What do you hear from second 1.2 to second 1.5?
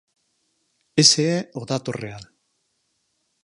é